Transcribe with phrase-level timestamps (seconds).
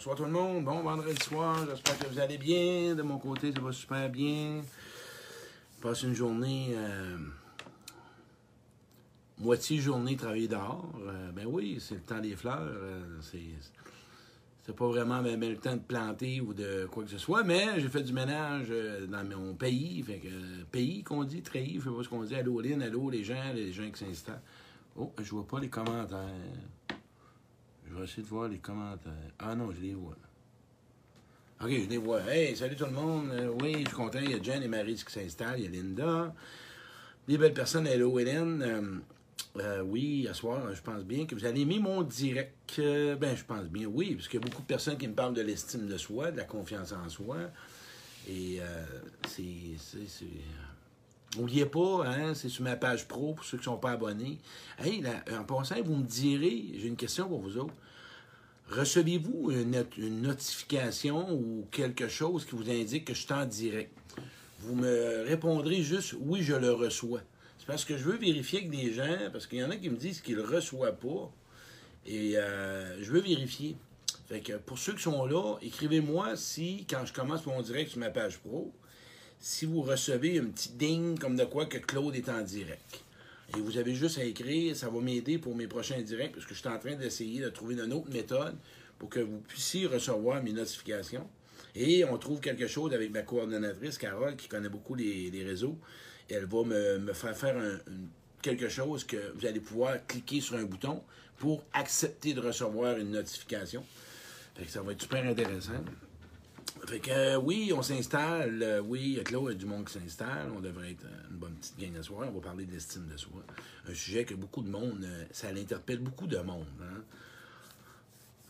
[0.00, 0.64] Bonsoir tout le monde.
[0.64, 1.58] Bon vendredi soir.
[1.68, 2.94] J'espère que vous allez bien.
[2.94, 4.62] De mon côté, ça va super bien.
[5.82, 6.68] Passe une journée.
[6.70, 7.18] euh,
[9.36, 10.90] moitié journée travailler dehors.
[11.06, 12.62] Euh, ben oui, c'est le temps des fleurs.
[12.62, 14.72] Euh, c'est.
[14.72, 17.88] Pas vraiment ben, le temps de planter ou de quoi que ce soit, mais j'ai
[17.90, 20.02] fait du ménage euh, dans mon pays.
[20.02, 22.34] Fait que, pays qu'on dit, treillis, je sais pas ce qu'on dit.
[22.36, 24.40] Allô, Lynn, allô, les gens, les gens qui s'installent.
[24.96, 26.24] Oh, je vois pas les commentaires.
[27.90, 29.12] Je vais essayer de voir les commentaires.
[29.38, 30.16] Ah non, je les vois.
[31.60, 32.20] OK, je les vois.
[32.22, 33.30] Hey, salut tout le monde.
[33.32, 34.20] Euh, oui, je suis content.
[34.22, 35.58] Il y a Jen et Marie qui s'installent.
[35.58, 36.32] Il y a Linda.
[37.26, 37.86] Des belles personnes.
[37.86, 38.62] Hello, Hélène.
[38.62, 42.54] Euh, euh, oui, à soir, je pense bien que vous allez aimer mon direct.
[42.78, 45.34] Ben, je pense bien, oui, parce qu'il y a beaucoup de personnes qui me parlent
[45.34, 47.36] de l'estime de soi, de la confiance en soi.
[48.28, 48.60] Et
[49.26, 49.42] c'est.
[51.36, 54.38] N'oubliez pas, hein, c'est sur ma page pro pour ceux qui ne sont pas abonnés.
[54.78, 55.04] Hey,
[55.38, 57.74] en passant, vous me direz, j'ai une question pour vous autres.
[58.68, 63.46] Recevez-vous une, not- une notification ou quelque chose qui vous indique que je suis en
[63.46, 63.92] direct?
[64.60, 67.20] Vous me répondrez juste oui, je le reçois.
[67.58, 69.88] C'est parce que je veux vérifier avec des gens, parce qu'il y en a qui
[69.88, 71.32] me disent qu'ils ne le reçoivent pas.
[72.06, 73.76] Et euh, je veux vérifier.
[74.28, 78.00] Fait que pour ceux qui sont là, écrivez-moi si, quand je commence mon direct sur
[78.00, 78.72] ma page pro,
[79.40, 83.02] si vous recevez un petit ding comme de quoi que Claude est en direct.
[83.56, 86.54] Et vous avez juste à écrire, ça va m'aider pour mes prochains directs, parce que
[86.54, 88.54] je suis en train d'essayer de trouver une autre méthode
[88.98, 91.26] pour que vous puissiez recevoir mes notifications.
[91.74, 95.78] Et on trouve quelque chose avec ma coordonnatrice, Carole, qui connaît beaucoup les, les réseaux.
[96.28, 97.80] Elle va me, me faire faire
[98.42, 101.02] quelque chose que vous allez pouvoir cliquer sur un bouton
[101.38, 103.84] pour accepter de recevoir une notification.
[104.54, 105.82] Fait que ça va être super intéressant.
[106.86, 108.62] Fait que euh, oui, on s'installe.
[108.62, 110.50] euh, oui, il y a Claude, il y a du monde qui s'installe.
[110.56, 112.28] On devrait être une bonne petite gang de soir.
[112.28, 113.42] On va parler de l'estime de soi.
[113.88, 116.66] Un sujet que beaucoup de monde, euh, ça l'interpelle beaucoup de monde.
[116.82, 117.02] hein.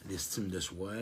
[0.08, 0.92] L'estime de soi.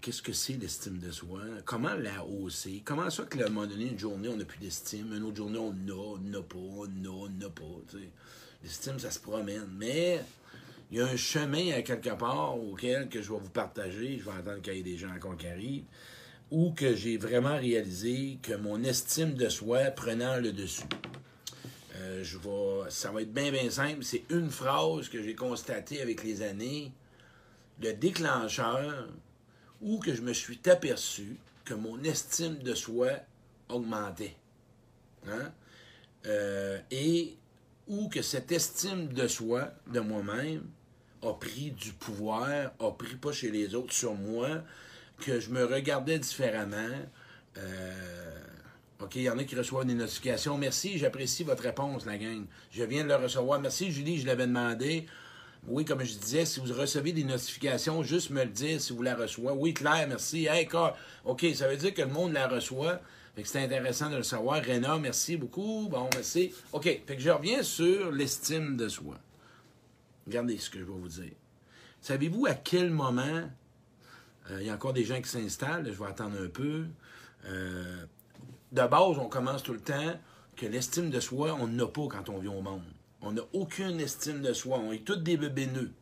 [0.00, 1.40] Qu'est-ce que c'est l'estime de soi?
[1.64, 2.82] Comment la hausser?
[2.84, 5.58] Comment ça qu'à un moment donné, une journée, on n'a plus d'estime, une autre journée,
[5.58, 7.98] on en a, on n'en a pas, on en a, on n'en a pas.
[8.62, 9.68] L'estime, ça se promène.
[9.78, 10.22] Mais
[10.90, 14.18] il y a un chemin à quelque part auquel que je vais vous partager.
[14.18, 15.84] Je vais entendre qu'il y ait des gens encore qui arrivent
[16.52, 20.84] ou que j'ai vraiment réalisé que mon estime de soi prenant le dessus.
[21.96, 22.36] Euh, je
[22.90, 24.04] ça va être bien, bien simple.
[24.04, 26.92] C'est une phrase que j'ai constatée avec les années,
[27.80, 29.08] le déclencheur,
[29.80, 33.12] où que je me suis aperçu que mon estime de soi
[33.70, 34.36] augmentait.
[35.26, 35.52] Hein?
[36.26, 37.34] Euh, et
[37.88, 40.64] où que cette estime de soi, de moi-même,
[41.22, 44.62] a pris du pouvoir, a pris pas chez les autres, sur moi,
[45.20, 46.90] que je me regardais différemment.
[47.58, 48.38] Euh,
[49.00, 50.56] OK, il y en a qui reçoivent des notifications.
[50.56, 52.44] Merci, j'apprécie votre réponse, la gang.
[52.70, 53.60] Je viens de le recevoir.
[53.60, 55.06] Merci, Julie, je l'avais demandé.
[55.66, 59.02] Oui, comme je disais, si vous recevez des notifications, juste me le dire si vous
[59.02, 59.50] la recevez.
[59.50, 60.46] Oui, Claire, merci.
[60.46, 60.68] Hey.
[61.24, 63.00] OK, ça veut dire que le monde la reçoit.
[63.34, 64.62] Fait que c'est intéressant de le savoir.
[64.62, 65.88] Réna, merci beaucoup.
[65.90, 66.52] Bon, merci.
[66.72, 69.18] OK, fait que je reviens sur l'estime de soi.
[70.26, 71.32] Regardez ce que je vais vous dire.
[72.00, 73.48] Savez-vous à quel moment
[74.60, 76.86] il y a encore des gens qui s'installent, je vais attendre un peu.
[77.46, 78.04] Euh,
[78.72, 80.14] de base, on commence tout le temps
[80.56, 82.82] que l'estime de soi, on n'a pas quand on vient au monde.
[83.22, 84.78] On n'a aucune estime de soi.
[84.78, 85.92] On est tous des bébés nœuds.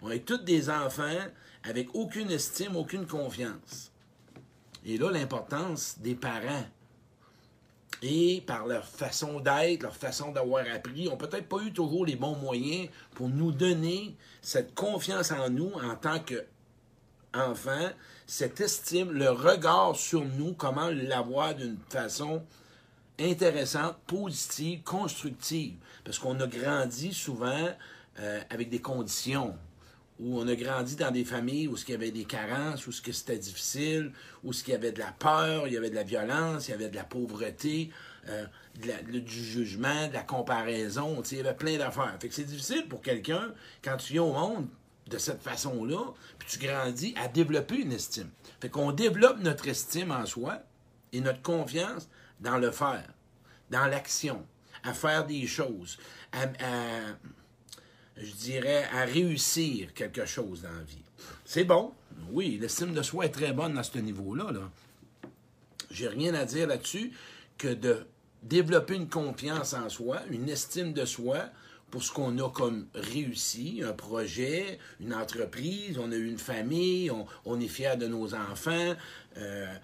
[0.00, 1.26] On est tous des enfants
[1.64, 3.90] avec aucune estime, aucune confiance.
[4.84, 6.64] Et là, l'importance des parents
[8.00, 12.14] et par leur façon d'être, leur façon d'avoir appris, ont peut-être pas eu toujours les
[12.14, 16.44] bons moyens pour nous donner cette confiance en nous en tant que
[17.34, 17.90] enfant,
[18.26, 22.42] cette estime, le regard sur nous, comment l'avoir d'une façon
[23.18, 25.74] intéressante, positive, constructive.
[26.04, 27.68] Parce qu'on a grandi souvent
[28.20, 29.54] euh, avec des conditions,
[30.20, 33.38] où on a grandi dans des familles où il y avait des carences, où c'était
[33.38, 34.12] difficile,
[34.42, 36.74] où qu'il y avait de la peur, il y avait de la violence, il y
[36.74, 37.90] avait de la pauvreté,
[38.28, 42.16] euh, du jugement, de la comparaison, il y avait plein d'affaires.
[42.20, 43.52] Fait c'est difficile pour quelqu'un,
[43.82, 44.66] quand tu viens au monde
[45.08, 48.30] de cette façon-là, puis tu grandis, à développer une estime.
[48.60, 50.60] Fait qu'on développe notre estime en soi
[51.12, 52.08] et notre confiance
[52.40, 53.08] dans le faire,
[53.70, 54.44] dans l'action,
[54.84, 55.98] à faire des choses,
[56.32, 56.46] à-
[58.16, 61.02] je dirais, à réussir quelque chose dans la vie.
[61.44, 61.92] C'est bon.
[62.30, 64.50] Oui, l'estime de soi est très bonne à ce niveau-là.
[64.52, 64.70] Là.
[65.90, 67.12] J'ai rien à dire là-dessus
[67.56, 68.06] que de
[68.42, 71.46] développer une confiance en soi, une estime de soi
[71.90, 77.10] pour ce qu'on a comme réussi, un projet, une entreprise, on a eu une famille,
[77.44, 78.94] on, est fier de nos enfants,
[79.38, 79.74] euh,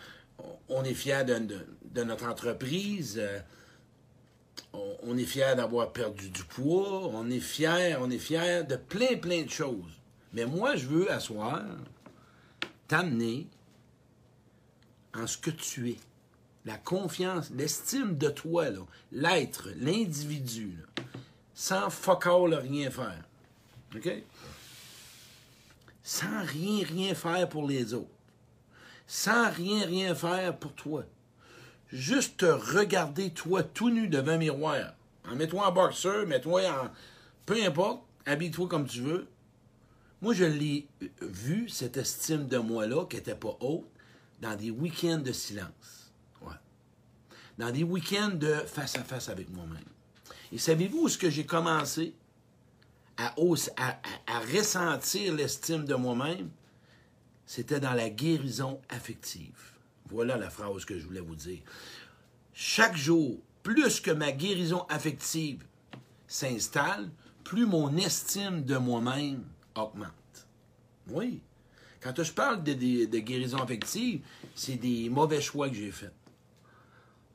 [0.69, 3.17] on- est fier de, notre entreprise.
[3.19, 3.39] euh,
[5.03, 9.17] on, est fier d'avoir perdu du poids, on est fier, on est fier de plein,
[9.17, 9.93] plein de choses.
[10.33, 11.63] Mais moi, je veux asseoir,
[12.89, 13.47] t'amener
[15.15, 15.97] en ce que tu es.
[16.65, 18.67] La confiance, l'estime de toi,
[19.13, 20.79] l'être, l'individu,
[21.55, 23.25] sans fuck all rien faire.
[23.95, 24.11] OK?
[26.03, 28.09] Sans rien, rien faire pour les autres.
[29.07, 31.05] Sans rien, rien faire pour toi.
[31.91, 34.95] Juste te regarder, toi, tout nu devant un miroir.
[35.35, 36.91] Mets-toi en boxeur, mets-toi en.
[37.47, 39.29] Peu importe, habille-toi comme tu veux.
[40.21, 40.89] Moi, je l'ai
[41.21, 43.89] vu, cette estime de moi-là, qui n'était pas haute,
[44.41, 46.13] dans des week-ends de silence.
[46.43, 46.55] Ouais.
[47.59, 49.94] Dans des week-ends de face à face avec moi-même.
[50.55, 52.15] Et savez-vous où est-ce que j'ai commencé?
[53.17, 53.35] À,
[54.57, 56.49] ressentir l'estime de moi-même?
[57.45, 59.73] C'était dans la guérison affective.
[60.11, 61.59] Voilà la phrase que je voulais vous dire.
[62.53, 65.65] Chaque jour, plus que ma guérison affective
[66.29, 67.11] s'installe,
[67.43, 70.47] plus mon estime de moi-même augmente.
[71.09, 71.41] Oui.
[72.01, 74.21] Quand je parle de, guérison affective,
[74.55, 76.15] c'est des mauvais choix que j'ai faits.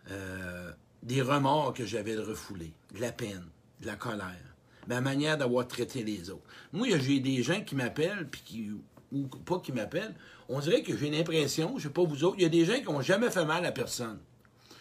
[0.09, 0.71] Euh,
[1.03, 3.45] des remords que j'avais refoulés, de la peine,
[3.81, 4.55] de la colère,
[4.87, 6.43] ma manière d'avoir traité les autres.
[6.73, 8.71] Moi, j'ai des gens qui m'appellent, puis qui,
[9.11, 10.15] ou pas qui m'appellent,
[10.49, 12.79] on dirait que j'ai l'impression, je sais pas vous autres, il y a des gens
[12.79, 14.19] qui n'ont jamais fait mal à personne.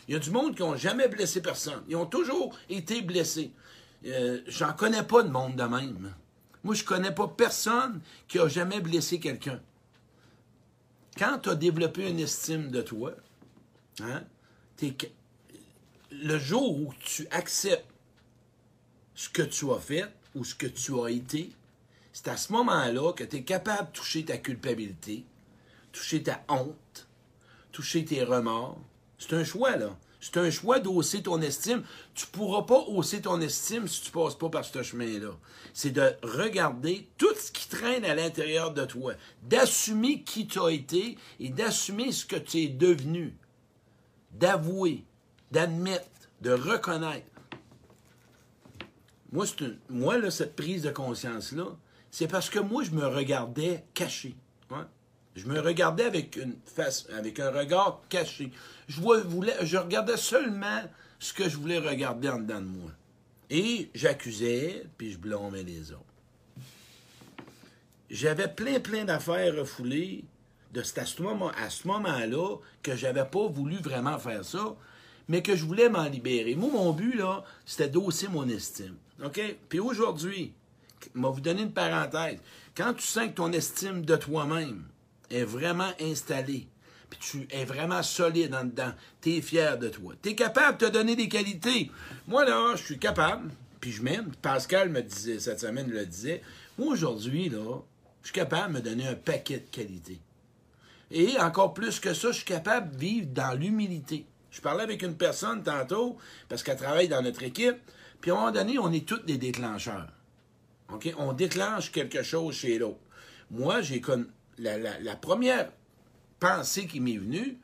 [0.09, 1.83] Il y a du monde qui n'ont jamais blessé personne.
[1.89, 3.53] Ils ont toujours été blessés.
[4.07, 6.15] Euh, j'en connais pas de monde de même.
[6.65, 9.61] Moi, je connais pas personne qui a jamais blessé quelqu'un.
[11.19, 13.13] Quand tu as développé une estime de toi,
[14.01, 14.23] hein,
[16.11, 17.91] le jour où tu acceptes
[19.15, 21.51] ce que tu as fait ou ce que tu as été,
[22.13, 25.25] c'est à ce moment-là que tu es capable de toucher ta culpabilité,
[25.93, 27.07] toucher ta honte,
[27.73, 28.81] toucher tes remords.
[29.19, 29.97] C'est un choix, là.
[30.21, 31.85] C'est un choix d'hausser ton estime.
[32.15, 35.31] Tu ne pourras pas hausser ton estime si tu ne passes pas par ce chemin-là.
[35.75, 39.15] C'est de regarder tout ce qui traîne à l'intérieur de toi,
[39.45, 43.37] d'assumer qui tu as été et d'assumer ce que tu es devenu,
[44.33, 45.05] d'avouer,
[45.51, 46.07] d'admettre,
[46.41, 47.27] de reconnaître.
[49.33, 49.47] Moi,
[49.91, 51.67] moi cette prise de conscience-là,
[52.11, 54.37] c'est parce que moi, je me regardais caché.
[55.37, 58.51] Je me regardais avec une face, avec un regard caché.
[58.89, 60.83] Je, voulais, je regardais seulement
[61.21, 62.91] ce que je voulais regarder en dedans de moi.
[63.49, 66.03] Et j'accusais, puis je blâmais les autres.
[68.11, 70.25] J'avais plein, plein d'affaires refoulées
[70.73, 74.77] de à ce moment, à ce moment-là que j'avais pas voulu vraiment faire ça,
[75.29, 76.55] mais que je voulais m'en libérer.
[76.55, 78.97] Moi, mon but, là, c'était d'hausser mon estime.
[79.25, 79.41] OK?
[79.69, 80.53] Puis aujourd'hui,
[81.15, 82.39] je vais vous donner une parenthèse.
[82.75, 84.85] Quand tu sens que ton estime de toi-même
[85.31, 86.69] est vraiment installée,
[87.11, 90.79] puis tu es vraiment solide en dedans, tu es fier de toi, tu es capable
[90.79, 91.91] de te donner des qualités.
[92.27, 93.51] Moi, là, je suis capable,
[93.81, 94.33] puis je m'aime.
[94.43, 96.43] Pascal me disait, cette semaine, le disait,
[96.79, 97.81] moi, aujourd'hui, là,
[98.23, 100.21] je suis capable de me donner un paquet de qualités.
[101.11, 104.27] Et encore plus que ça, je suis capable de vivre dans l'humilité.
[104.51, 106.17] Je parlais avec une personne tantôt,
[106.49, 107.77] parce qu'elle travaille dans notre équipe,
[108.21, 110.09] puis à un moment donné, on est tous des déclencheurs.
[111.19, 113.01] On déclenche quelque chose chez l'autre.
[113.51, 114.03] Moi, j'ai
[114.59, 115.71] la, la, première
[116.41, 117.59] pensée qui m'est venue,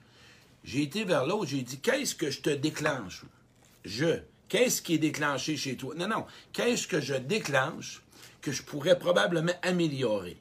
[0.62, 3.24] j'ai été vers l'autre, j'ai dit Qu'est-ce que je te déclenche?
[3.84, 4.20] Je.
[4.48, 5.94] Qu'est-ce qui est déclenché chez toi?
[5.96, 6.26] Non, non.
[6.52, 8.02] Qu'est-ce que je déclenche
[8.40, 10.40] que je pourrais probablement améliorer?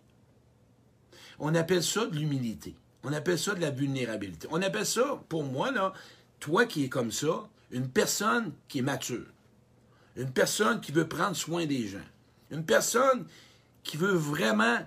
[1.39, 2.75] On appelle ça de l'humilité.
[3.03, 4.47] On appelle ça de la vulnérabilité.
[4.51, 5.93] On appelle ça, pour moi, là,
[6.43, 9.25] toi qui es comme ça, une personne qui est mature.
[10.17, 12.09] Une personne qui veut prendre soin des gens.
[12.51, 13.25] Une personne
[13.81, 14.79] qui veut vraiment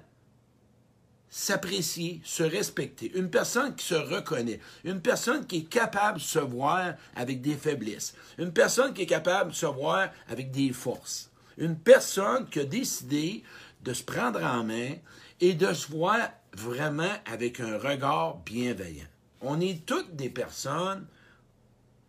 [1.30, 3.10] s'apprécier, se respecter.
[3.16, 4.60] Une personne qui se reconnaît.
[4.84, 8.14] Une personne qui est capable de se voir avec des faiblesses.
[8.36, 11.30] Une personne qui est capable de se voir avec des forces.
[11.56, 13.42] Une personne qui a décidé
[13.82, 14.92] de se prendre en main
[15.40, 16.18] et de se voir
[16.52, 19.08] vraiment avec un regard bienveillant.
[19.40, 21.06] On est toutes des personnes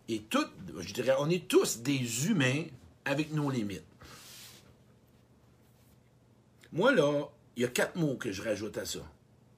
[0.10, 2.66] et toutes, je dirais, on est tous des humains
[3.06, 3.84] avec nos limites.
[6.72, 9.00] Moi, là, il y a quatre mots que je rajoute à ça.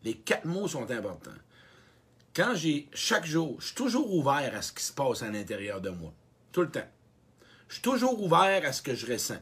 [0.04, 1.32] Les quatre mots sont importants.
[2.34, 5.82] Quand j'ai, chaque jour, je suis toujours ouvert à ce qui se passe à l'intérieur
[5.82, 6.14] de moi.
[6.52, 6.88] Tout le temps.
[7.68, 9.42] Je suis toujours ouvert à ce que je ressens.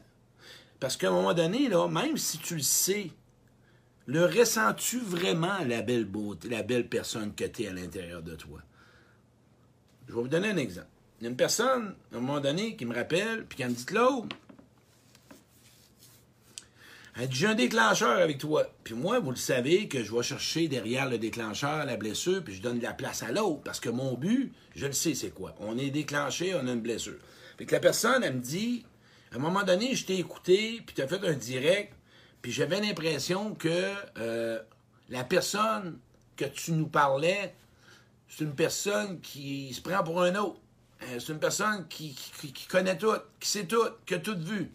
[0.80, 3.10] Parce qu'à un moment donné, là, même si tu le sais,
[4.06, 8.34] le ressens-tu vraiment la belle beauté, la belle personne que tu es à l'intérieur de
[8.34, 8.60] toi?
[10.06, 10.88] Je vais vous donner un exemple.
[11.20, 13.70] Il y a une personne, à un moment donné, qui me rappelle, puis qui me
[13.70, 14.32] dit Claude,
[17.16, 18.70] elle dit J'ai un déclencheur avec toi.
[18.84, 22.54] Puis moi, vous le savez que je vais chercher derrière le déclencheur la blessure, puis
[22.54, 25.30] je donne de la place à l'autre, parce que mon but, je le sais, c'est
[25.30, 25.56] quoi.
[25.58, 27.18] On est déclenché, on a une blessure.
[27.56, 28.84] Fait que la personne, elle me dit
[29.32, 31.92] À un moment donné, je t'ai écouté, puis tu as fait un direct,
[32.42, 34.60] puis j'avais l'impression que euh,
[35.08, 35.98] la personne
[36.36, 37.56] que tu nous parlais,
[38.28, 40.60] c'est une personne qui se prend pour un autre.
[41.02, 42.16] Euh, c'est une personne qui,
[42.68, 44.70] connaît tout, qui sait tout, qui a tout vu.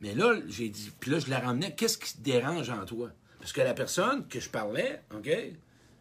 [0.00, 3.10] Mais là, j'ai dit, puis là, je la ramenais, qu'est-ce qui te dérange en toi?
[3.40, 5.28] Parce que la personne que je parlais, OK,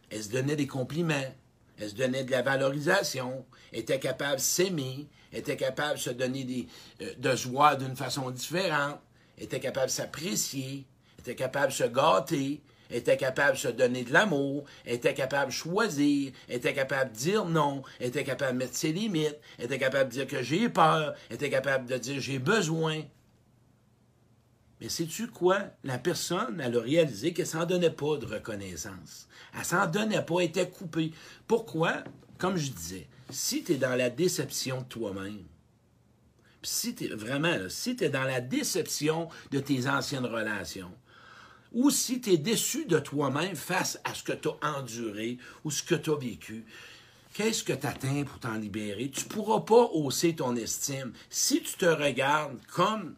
[0.09, 1.33] elle se donnait des compliments,
[1.79, 6.67] elle se donnait de la valorisation, était capable de s'aimer, était capable de se donner
[7.01, 8.99] euh, de joie d'une façon différente,
[9.37, 10.85] était capable de s'apprécier,
[11.19, 15.55] était capable de se gâter, était capable de se donner de l'amour, était capable de
[15.55, 20.15] choisir, était capable de dire non, était capable de mettre ses limites, était capable de
[20.15, 23.03] dire que j'ai peur, était capable de dire j'ai besoin.
[24.79, 25.59] Mais sais-tu quoi?
[25.83, 29.27] La personne, elle a réalisé qu'elle s'en donnait pas de reconnaissance.
[29.57, 31.11] Elle s'en donnait pas, elle était coupée.
[31.47, 32.03] Pourquoi?
[32.37, 35.43] Comme je disais, si tu es dans la déception de toi-même,
[36.61, 40.91] si tu vraiment, si tu es dans la déception de tes anciennes relations,
[41.77, 45.69] ou si tu es déçu de toi-même face à ce que tu as enduré ou
[45.69, 46.65] ce que tu as vécu,
[47.35, 49.11] qu'est-ce que tu atteins pour t'en libérer?
[49.11, 53.13] Tu ne pourras pas hausser ton estime si tu te regardes comme,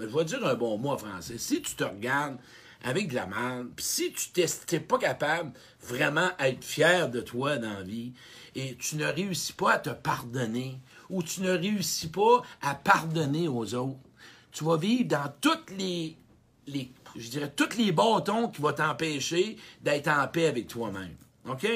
[0.00, 2.38] je vais dire un bon mot en français, si tu te regardes
[2.82, 4.40] avec de la merde, puis si tu
[4.72, 8.14] n'es pas capable vraiment d'être fier de toi dans la vie
[8.56, 13.46] et tu ne réussis pas à te pardonner ou tu ne réussis pas à pardonner
[13.46, 14.00] aux autres,
[14.50, 16.16] tu vas vivre dans toutes les,
[16.66, 21.16] les je dirais, tous les bâtons qui vont t'empêcher d'être en paix avec toi-même.
[21.48, 21.66] OK?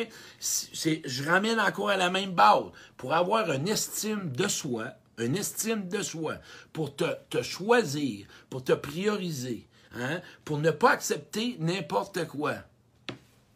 [0.40, 2.64] Je ramène encore à la même base.
[2.96, 6.36] Pour avoir une estime de soi, une estime de soi,
[6.72, 12.54] pour te, te choisir, pour te prioriser, hein, pour ne pas accepter n'importe quoi.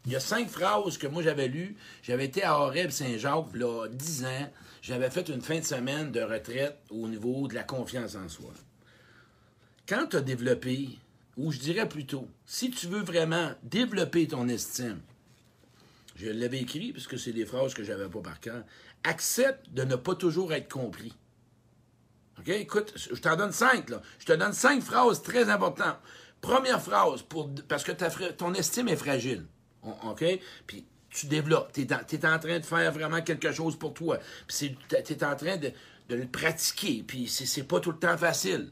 [0.05, 1.75] Il y a cinq phrases que moi j'avais lues.
[2.03, 4.51] J'avais été à Horeb Saint-Jacques, là, dix ans.
[4.83, 8.51] J'avais fait une fin de semaine de retraite au niveau de la confiance en soi.
[9.89, 10.99] Quand tu as développé
[11.37, 15.01] ou je dirais plutôt, si tu veux vraiment développer ton estime,
[16.15, 18.63] je l'avais écrit parce que c'est des phrases que j'avais pas par cœur,
[19.03, 21.13] accepte de ne pas toujours être compris.
[22.39, 22.49] OK?
[22.49, 24.01] Écoute, je t'en donne cinq, là.
[24.19, 25.97] Je te donne cinq phrases très importantes.
[26.41, 27.91] Première phrase, pour, parce que
[28.31, 29.45] ton estime est fragile.
[30.03, 30.23] OK?
[30.67, 31.71] Puis tu développes.
[31.73, 34.19] Tu es, en train de faire vraiment quelque chose pour toi.
[34.47, 35.71] Puis tu es en train de,
[36.09, 37.03] de le pratiquer.
[37.05, 38.71] Puis c'est pas tout le temps facile.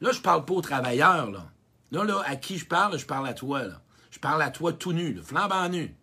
[0.00, 1.50] Là, je parle pas aux travailleurs, là.
[1.90, 3.62] Là, là, à qui je parle, je parle à toi.
[4.10, 5.94] Je parle à toi tout nu, flambant nu.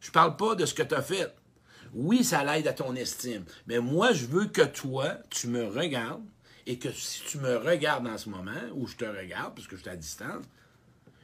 [0.00, 1.34] Je parle pas de ce que tu as fait.
[1.92, 3.44] Oui, ça l'aide à ton estime.
[3.66, 6.24] Mais moi, je veux que toi, tu me regardes
[6.66, 9.76] et que si tu me regardes en ce moment, ou je te regarde, parce que
[9.76, 10.44] je suis à distance,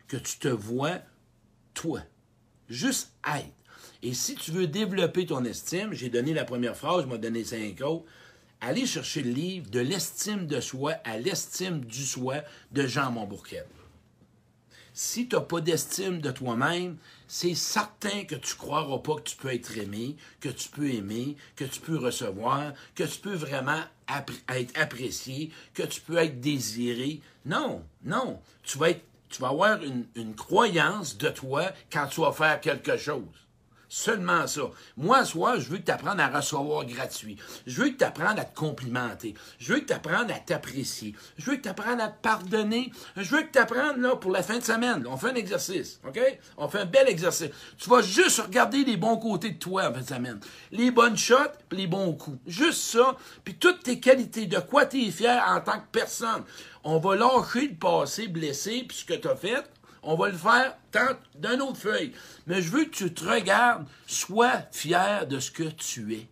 [0.09, 1.01] que tu te vois
[1.75, 2.01] toi.
[2.69, 3.53] Juste être.
[4.03, 7.45] Et si tu veux développer ton estime, j'ai donné la première phrase, je m'ai donné
[7.45, 8.07] cinq autres
[8.65, 12.37] allez chercher le livre de l'estime de soi à l'estime du soi
[12.73, 13.67] de Jean Montbourquet.
[14.95, 19.29] Si tu n'as pas d'estime de toi-même, c'est certain que tu ne croiras pas que
[19.29, 23.35] tu peux être aimé, que tu peux aimer, que tu peux recevoir, que tu peux
[23.35, 27.21] vraiment être apprécié, que tu peux être désiré.
[27.45, 28.41] Non, non.
[28.63, 32.61] Tu vas, être, tu vas avoir une, une croyance de toi quand tu vas faire
[32.61, 33.44] quelque chose.
[33.97, 34.63] Seulement ça.
[34.97, 37.37] Moi, soit je veux que tu apprennes à recevoir gratuit.
[37.65, 39.35] Je veux que tu apprennes à te complimenter.
[39.61, 41.15] Je veux que tu apprennes à t'apprécier.
[41.39, 42.91] Je veux que tu apprennes à te pardonner.
[43.17, 45.07] Je veux que tu apprennes, là, pour la fin de semaine.
[45.09, 46.19] On fait un exercice, OK?
[46.57, 47.51] On fait un bel exercice.
[47.79, 50.41] Tu vas juste regarder les bons côtés de toi en fin de semaine.
[50.73, 52.41] Les bonnes shots, puis les bons coups.
[52.49, 56.43] Juste ça, puis toutes tes qualités, de quoi tu es fier en tant que personne.
[56.83, 59.65] On va lâcher le passé blessé, puis ce que tu as fait,
[60.05, 60.77] on va le faire
[61.35, 62.13] d'une autre feuille.
[62.47, 66.29] Mais je veux que tu te regardes, sois fier de ce que tu es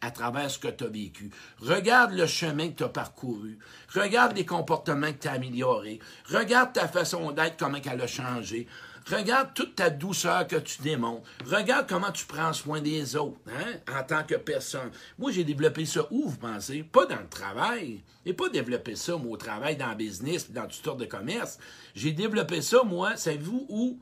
[0.00, 1.30] à travers ce que tu as vécu.
[1.60, 3.58] Regarde le chemin que tu as parcouru.
[3.94, 5.98] Regarde les comportements que tu as améliorés.
[6.28, 8.68] Regarde ta façon d'être, comment elle a changé.
[9.08, 11.28] Regarde toute ta douceur que tu démontres.
[11.46, 14.90] Regarde comment tu prends soin des autres, hein, en tant que personne.
[15.16, 16.82] Moi, j'ai développé ça où, vous pensez?
[16.82, 18.02] Pas dans le travail.
[18.24, 21.58] J'ai pas développé ça, moi, au travail, dans le business, dans toutes sortes de commerce.
[21.94, 24.00] J'ai développé ça, moi, savez-vous où?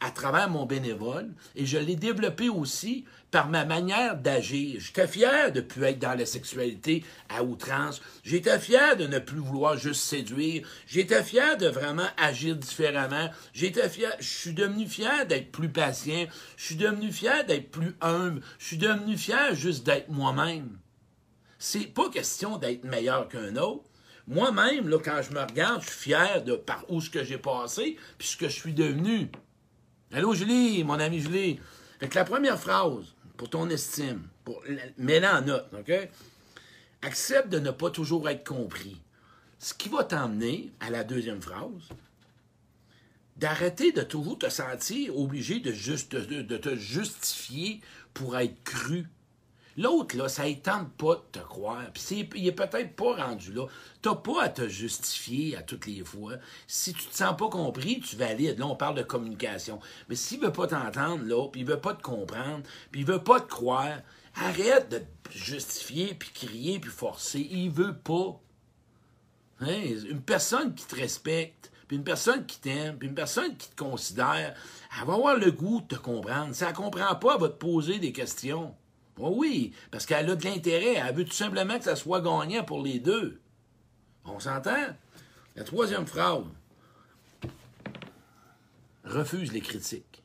[0.00, 4.80] À travers mon bénévole et je l'ai développé aussi par ma manière d'agir.
[4.80, 8.00] J'étais fier de ne plus être dans la sexualité à outrance.
[8.24, 10.66] J'étais fier de ne plus vouloir juste séduire.
[10.86, 13.30] J'étais fier de vraiment agir différemment.
[13.52, 16.26] J'étais fier, je suis devenu fier d'être plus patient.
[16.56, 18.40] Je suis devenu fier d'être plus humble.
[18.58, 20.78] Je suis devenu fier juste d'être moi-même.
[21.58, 23.84] C'est pas question d'être meilleur qu'un autre.
[24.26, 27.38] Moi-même, là, quand je me regarde, je suis fier de par où ce que j'ai
[27.38, 29.28] passé, puis ce que je suis devenu.
[30.12, 31.60] Allô, Julie, mon ami Julie.
[32.00, 34.26] Fait la première phrase, pour ton estime,
[34.98, 35.92] mets-la en note, OK?
[37.02, 39.00] Accepte de ne pas toujours être compris.
[39.60, 41.90] Ce qui va t'emmener à la deuxième phrase.
[43.36, 47.80] d'arrêter de toujours te sentir obligé de, juste, de te justifier
[48.12, 49.06] pour être cru.
[49.76, 51.84] L'autre, là, ça ne tente pas de te croire.
[51.92, 53.66] Puis il est peut-être pas rendu là.
[54.02, 56.34] Tu pas à te justifier à toutes les fois.
[56.66, 58.58] Si tu te sens pas compris, tu valides.
[58.58, 59.80] Là, on parle de communication.
[60.08, 63.22] Mais s'il veut pas t'entendre, là, puis il veut pas te comprendre, puis il veut
[63.22, 64.00] pas te croire,
[64.34, 67.46] arrête de te justifier, puis crier, puis forcer.
[67.50, 68.40] Il veut pas.
[69.60, 73.68] Hein, Une personne qui te respecte, puis une personne qui t'aime, puis une personne qui
[73.68, 74.54] te considère,
[74.98, 76.54] elle va avoir le goût de te comprendre.
[76.54, 78.74] Si elle ne comprend pas, elle va te poser des questions.
[79.22, 80.94] Oh oui, parce qu'elle a de l'intérêt.
[80.94, 83.40] Elle veut tout simplement que ça soit gagnant pour les deux.
[84.24, 84.86] On s'entend?
[85.56, 86.44] La troisième phrase.
[89.04, 90.22] Refuse les critiques.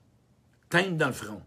[0.69, 1.41] Teinte dans le front.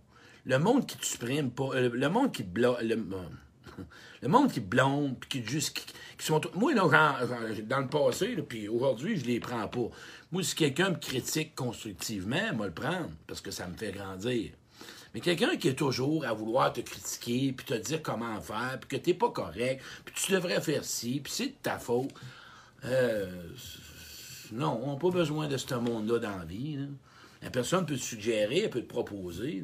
[0.44, 3.82] Le monde qui te supprime pas, euh, le monde qui te bloque, le, euh,
[4.22, 5.78] le monde qui blonde, puis qui te juste,
[6.16, 9.88] qui, sont, moi dans le passé, puis aujourd'hui, je les prends pas.
[10.32, 14.52] Moi, si quelqu'un me critique constructivement, moi le prendre, parce que ça me fait grandir.
[15.14, 18.98] Mais quelqu'un qui est toujours à vouloir te critiquer, puis te dire comment faire, puis
[18.98, 22.10] que t'es pas correct, puis tu devrais faire ci, puis c'est de ta faute.
[22.84, 23.26] Euh,
[24.52, 26.78] non, on n'a pas besoin de ce monde-là dans la vie.
[27.42, 29.62] La personne peut te suggérer, elle peut te proposer.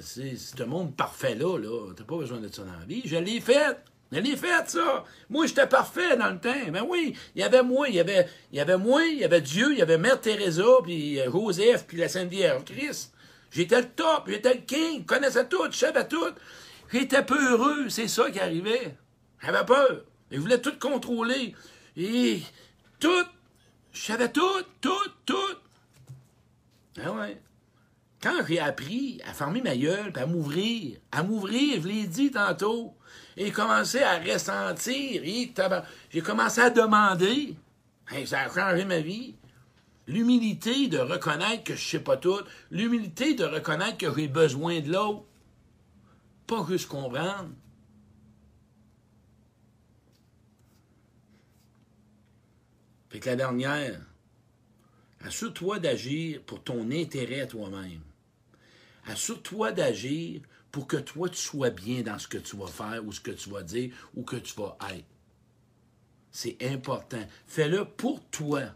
[0.00, 1.92] C'est ce monde parfait-là, là.
[1.96, 3.02] t'as pas besoin de ça dans la vie.
[3.04, 3.76] Je l'ai fait.
[4.12, 5.04] Je l'ai fait, ça.
[5.28, 6.70] Moi, j'étais parfait dans le temps.
[6.70, 9.40] Ben oui, il y avait moi, il y avait, y avait moi, il y avait
[9.40, 13.12] Dieu, il y avait Mère Teresa, puis euh, Joseph, puis la Sainte Vierge Christ.
[13.50, 16.34] J'étais le top, j'étais le king, je connaissais tout, je savais tout.
[16.92, 18.96] J'étais peu heureux, c'est ça qui arrivait.
[19.42, 20.02] J'avais peur.
[20.30, 21.54] Je voulais tout contrôler.
[21.96, 22.42] Et
[22.98, 23.24] tout,
[23.92, 25.56] je tout, tout, tout.
[27.02, 27.40] Ah ouais.
[28.22, 32.30] Quand j'ai appris à fermer ma gueule, puis à m'ouvrir, à m'ouvrir, je l'ai dit
[32.30, 32.94] tantôt,
[33.36, 35.22] et commencé à ressentir,
[36.10, 37.54] j'ai commencé à demander,
[38.24, 39.34] ça a changé ma vie.
[40.06, 44.92] L'humilité de reconnaître que je sais pas tout, l'humilité de reconnaître que j'ai besoin de
[44.92, 45.24] l'autre,
[46.46, 47.50] pas juste comprendre.
[53.08, 54.00] Fait que la dernière,
[55.20, 58.02] assure-toi d'agir pour ton intérêt à toi-même.
[59.06, 63.12] Assure-toi d'agir pour que toi, tu sois bien dans ce que tu vas faire ou
[63.12, 65.06] ce que tu vas dire ou que tu vas être.
[66.30, 67.26] C'est important.
[67.46, 68.74] Fais-le pour toi.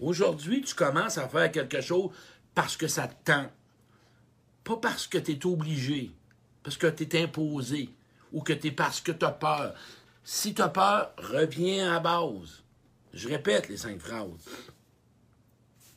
[0.00, 2.10] Aujourd'hui, tu commences à faire quelque chose
[2.54, 3.50] parce que ça te tente.
[4.64, 6.12] Pas parce que tu es obligé,
[6.62, 7.90] parce que tu es imposé
[8.32, 9.74] ou que tu es parce que tu as peur.
[10.22, 12.62] Si tu as peur, reviens à base.
[13.14, 14.48] Je répète les cinq phrases.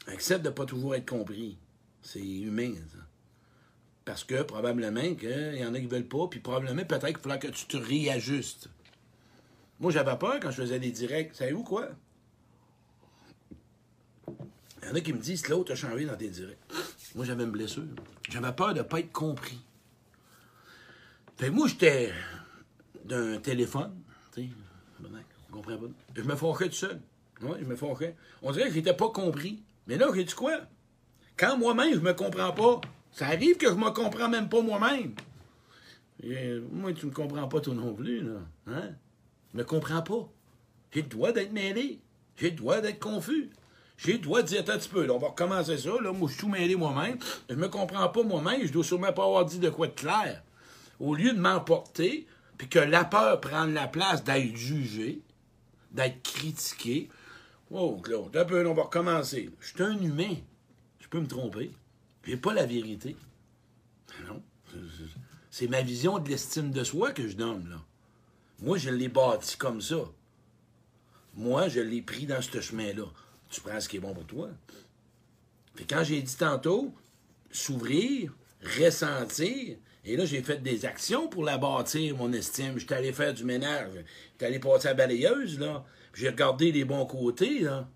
[0.08, 1.58] Accepte de ne pas toujours être compris.
[2.02, 2.98] C'est humain, ça.
[4.06, 7.18] Parce que probablement qu'il y en a qui ne veulent pas, puis probablement peut-être qu'il
[7.18, 8.70] faudra que tu te réajustes.
[9.80, 11.36] Moi, j'avais peur quand je faisais des directs.
[11.36, 11.90] Savez-vous quoi?
[14.91, 16.58] Y en a qui me disent l'autre a changé dans tes directs.
[17.15, 17.86] Moi, j'avais une blessure.
[18.30, 19.58] J'avais peur de ne pas être compris.
[21.49, 22.12] Moi, j'étais
[23.06, 23.93] d'un téléphone.
[24.34, 24.49] Tu sais,
[25.49, 25.88] comprends pas.
[26.13, 26.99] Je me fâchais tout seul.
[27.41, 28.17] Oui, je me fâchais.
[28.41, 29.63] On dirait que j'étais pas compris.
[29.88, 30.60] Mais là, j'ai dit quoi?
[31.38, 32.82] Quand moi-même, je me comprends pas,
[33.13, 35.15] ça arrive que je me comprends même pas moi-même.
[36.69, 38.41] Moi, tu me comprends pas toi non plus, là.
[38.67, 38.89] Hein?
[39.54, 40.30] Je me comprends pas.
[40.93, 42.01] J'ai le droit d'être mêlé.
[42.36, 43.49] J'ai le droit d'être confus.
[44.04, 46.12] J'ai le droit de dire, attends un petit peu, on va recommencer ça, là.
[46.12, 47.20] Moi, je suis tout mêlé moi-même.
[47.48, 48.66] Je me comprends pas moi-même.
[48.66, 50.42] Je dois sûrement pas avoir dit de quoi de clair.
[51.00, 52.26] Au lieu de m'emporter,
[52.58, 55.22] puis que la peur prenne la place d'être jugé,
[55.92, 57.10] d'être critiqué.
[57.70, 59.52] Oh, Claude, un peu, on va recommencer.
[59.60, 60.36] Je suis un humain.
[61.00, 61.72] Je peux me tromper.
[62.26, 63.16] J'ai pas la vérité.
[64.28, 64.42] Non.
[65.52, 67.78] C'est ma vision de l'estime de soi que je donne, là.
[68.62, 70.10] Moi, je l'ai bâti comme ça.
[71.36, 73.06] Moi, je l'ai pris dans ce chemin-là.
[73.52, 74.50] Tu prends ce qui est bon pour toi.
[75.76, 76.94] Fait quand j'ai dit tantôt,
[77.52, 78.34] s'ouvrir,
[78.80, 82.80] ressentir, et là, j'ai fait des actions pour la bâtir, mon estime.
[82.80, 83.94] J'étais allé faire du ménage.
[84.32, 85.86] J'étais allé passer à la balayeuse, là.
[86.16, 87.88] J'ai regardé les bons côtés, là.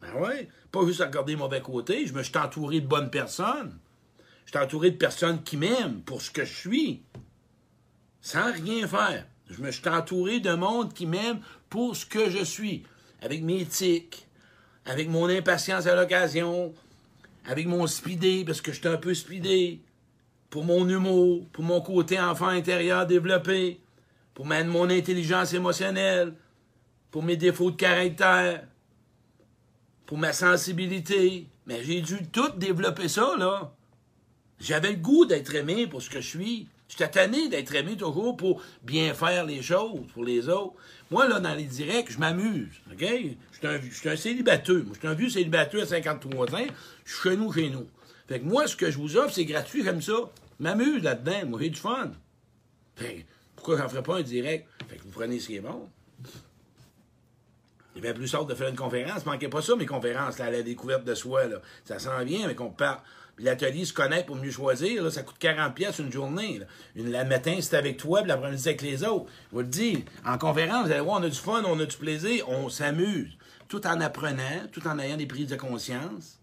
[0.00, 0.48] Ben ouais.
[0.70, 2.06] Pas juste à regarder les mauvais côtés.
[2.06, 3.76] Je me suis entouré de bonnes personnes.
[4.44, 7.02] Je suis entouré de personnes qui m'aiment pour ce que je suis.
[8.20, 9.26] Sans rien faire.
[9.50, 12.84] Je me suis entouré de monde qui m'aime pour ce que je suis.
[13.20, 14.25] Avec mes tics,
[14.86, 16.72] avec mon impatience à l'occasion,
[17.44, 19.80] avec mon speedé, parce que j'étais un peu speedé,
[20.48, 23.80] pour mon humour, pour mon côté enfant intérieur développé,
[24.32, 26.34] pour ma- mon intelligence émotionnelle,
[27.10, 28.64] pour mes défauts de caractère,
[30.06, 31.46] pour ma sensibilité.
[31.66, 33.72] Mais j'ai dû tout développer ça, là.
[34.60, 36.68] J'avais le goût d'être aimé pour ce que je suis.
[36.88, 40.74] J'étais tanné d'être aimé toujours pour bien faire les choses pour les autres.
[41.10, 42.80] Moi, là, dans les directs, je m'amuse.
[42.90, 43.00] OK?
[43.00, 43.78] Je suis un, un.
[43.78, 46.58] Moi, je suis un vieux célibataire à 53 ans.
[47.04, 47.86] Je suis chez nous, chez nous.
[48.28, 50.14] Fait que moi, ce que je vous offre, c'est gratuit comme ça.
[50.58, 51.46] M'amuse là-dedans.
[51.48, 52.10] Moi, j'ai du fun.
[52.96, 53.22] Fait que,
[53.54, 54.66] pourquoi j'en ferais pas un direct?
[54.88, 55.88] Fait que vous prenez ce qui est bon.
[57.94, 59.24] Il y avait plus sorte de faire une conférence.
[59.24, 61.46] Manquez pas ça, mes conférences, à la découverte de soi.
[61.46, 61.62] Là.
[61.84, 63.02] Ça sent bien, mais qu'on part.
[63.38, 65.10] L'atelier se connaît pour mieux choisir.
[65.12, 66.58] Ça coûte 40 pièces une journée.
[66.58, 66.66] Là.
[66.94, 69.26] Une, le matin, c'est avec toi, puis l'après-midi, avec les autres.
[69.50, 71.84] Je vous le dis, en conférence, vous allez voir, on a du fun, on a
[71.84, 73.36] du plaisir, on s'amuse.
[73.68, 76.40] Tout en apprenant, tout en ayant des prises de conscience.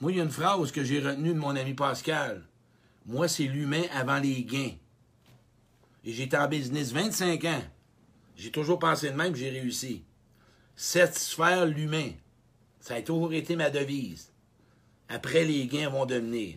[0.00, 2.42] Moi, il y a une phrase que j'ai retenue de mon ami Pascal.
[3.06, 4.72] Moi, c'est l'humain avant les gains.
[6.04, 7.62] Et j'ai été en business 25 ans.
[8.36, 10.04] J'ai toujours pensé de même que j'ai réussi.
[10.74, 12.10] Satisfaire l'humain.
[12.80, 14.33] Ça a toujours été ma devise.
[15.08, 16.56] Après, les gains vont devenir.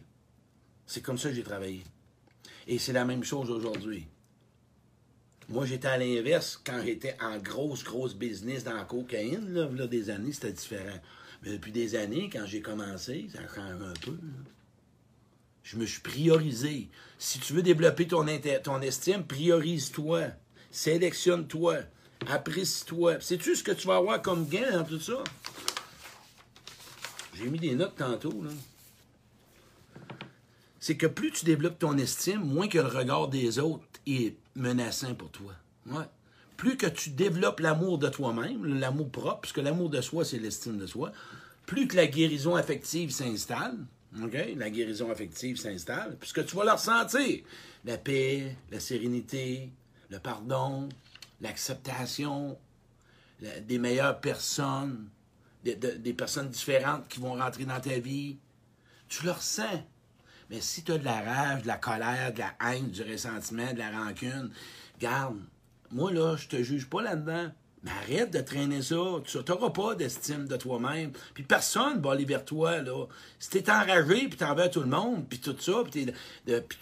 [0.85, 1.83] C'est comme ça que j'ai travaillé.
[2.67, 4.07] Et c'est la même chose aujourd'hui.
[5.49, 9.53] Moi, j'étais à l'inverse quand j'étais en grosse, grosse business dans la cocaïne.
[9.53, 10.99] Là, des années, c'était différent.
[11.41, 14.17] Mais depuis des années, quand j'ai commencé, ça change un peu.
[15.63, 16.89] Je me suis priorisé.
[17.17, 18.25] Si tu veux développer ton,
[18.63, 20.27] ton estime, priorise-toi.
[20.71, 21.77] Sélectionne-toi.
[22.27, 23.21] Apprécie-toi.
[23.21, 25.23] Sais-tu ce que tu vas avoir comme gain dans tout ça?
[27.37, 28.49] J'ai mis des notes tantôt, là.
[30.79, 35.13] C'est que plus tu développes ton estime, moins que le regard des autres est menaçant
[35.15, 35.53] pour toi.
[35.87, 36.05] Ouais.
[36.55, 40.77] Plus que tu développes l'amour de toi-même, l'amour propre, puisque l'amour de soi, c'est l'estime
[40.77, 41.11] de soi,
[41.65, 43.77] plus que la guérison affective s'installe,
[44.23, 44.37] OK?
[44.55, 47.43] La guérison affective s'installe, puisque tu vas la ressentir.
[47.85, 49.69] La paix, la sérénité,
[50.09, 50.89] le pardon,
[51.41, 52.57] l'acceptation,
[53.39, 55.09] des meilleures personnes,
[55.75, 58.37] des, personnes différentes qui vont rentrer dans ta vie.
[59.07, 59.83] Tu le ressens.
[60.49, 63.73] Mais si tu as de la rage, de la colère, de la haine, du ressentiment,
[63.73, 64.51] de la rancune,
[64.99, 65.37] garde,
[65.91, 67.51] moi là, je te juge pas là-dedans.
[67.83, 68.95] Mais arrête de traîner ça.
[69.23, 71.11] Tu n'auras pas d'estime de toi-même.
[71.33, 73.05] Puis personne va aller vers toi, là.
[73.39, 76.07] Si t'es enragé, puis t'en veux à tout le monde, puis tout ça, puis,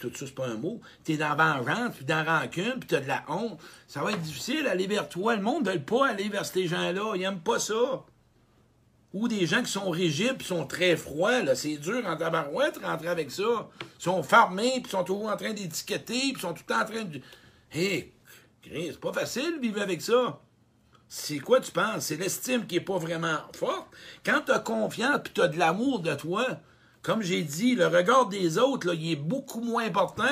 [0.00, 3.00] tout ça, c'est pas un mot, t'es dans vengeance, puis dans la rancune, puis t'as
[3.00, 5.36] de la honte, ça va être difficile d'aller vers toi.
[5.36, 7.12] Le monde ne veut pas aller vers ces gens-là.
[7.14, 8.04] Ils n'aiment pas ça.
[9.16, 11.54] Ou des gens qui sont rigides, puis sont très froids, là.
[11.54, 13.70] C'est dur en tabarouette rentrer avec ça.
[13.80, 16.84] Ils sont fermés, puis sont toujours en train d'étiqueter, puis sont tout le temps en
[16.84, 17.20] train de...
[17.72, 18.12] Hé,
[18.70, 20.38] hey, c'est pas facile vivre avec ça.
[21.08, 22.04] C'est quoi tu penses?
[22.04, 23.86] C'est l'estime qui est pas vraiment forte.
[24.22, 26.44] Quand tu as confiance puis tu de l'amour de toi,
[27.00, 30.24] comme j'ai dit, le regard des autres, là, il est beaucoup moins important.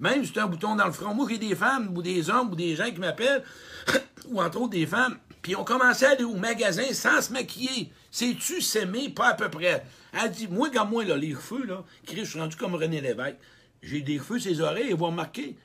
[0.00, 1.14] Même si tu as un bouton dans le front.
[1.14, 3.44] Moi, j'ai des femmes ou des hommes ou des gens qui m'appellent,
[4.28, 7.92] ou entre autres des femmes, puis ont commencé à aller au magasin sans se maquiller.
[8.10, 9.10] Sais-tu s'aimer?
[9.10, 9.84] Pas à peu près.
[10.12, 13.36] Elle dit, moi, comme moi, là, les cheveux, là, je suis rendu comme René Lévesque.
[13.80, 15.56] J'ai des cheveux sur les oreilles, ils vont remarquer.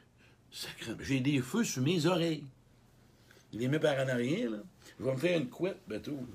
[1.00, 2.44] J'ai des cheveux sur mes oreilles.
[3.54, 4.60] Il les met par en arrière, là.
[5.00, 6.28] Je vais me faire une couette, bientôt.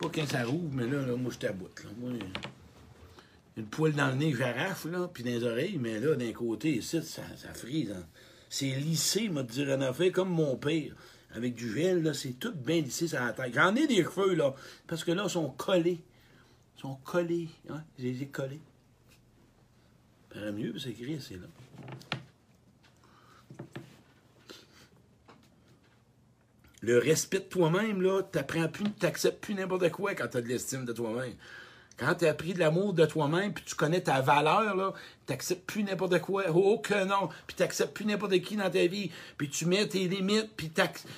[0.00, 1.84] Pas quand ça rouvre, mais là, là moi, je t'aboute.
[1.98, 2.12] Moi,
[3.56, 6.80] une poêle dans le nez, j'arrache, là, puis dans les oreilles, mais là, d'un côté,
[6.80, 7.90] ça, ça frise.
[7.90, 8.06] Hein.
[8.48, 10.92] C'est lissé, m'a dit René comme mon père.
[11.32, 13.52] Avec du gel, là, c'est tout bien lissé sur la tête.
[13.54, 14.54] J'en ai des cheveux, là,
[14.86, 16.00] parce que là, ils sont collés.
[16.76, 17.48] Ils sont collés.
[17.68, 17.82] Hein?
[17.98, 18.60] Je les ai collés.
[20.32, 21.46] Ça mieux, c'est écrit, c'est là.
[26.80, 30.84] Le respect de toi-même, là, t'apprends plus, t'acceptes plus n'importe quoi quand t'as de l'estime
[30.84, 31.34] de toi-même.
[31.98, 34.92] Quand tu as appris de l'amour de toi-même, puis tu connais ta valeur, là,
[35.26, 36.44] t'acceptes plus n'importe quoi.
[36.54, 37.28] Oh que non!
[37.46, 39.10] Puis t'acceptes plus n'importe qui dans ta vie.
[39.36, 40.70] Puis tu mets tes limites, puis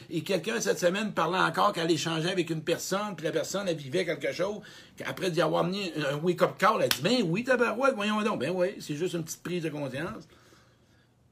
[0.08, 3.76] Et quelqu'un, cette semaine, parlait encore qu'elle échangeait avec une personne, puis la personne, elle
[3.76, 4.60] vivait quelque chose.
[5.04, 8.40] Après d'y avoir amené un wake-up call, elle dit, ben oui, tabarouette, voyons donc.
[8.40, 10.26] Ben oui, c'est juste une petite prise de conscience.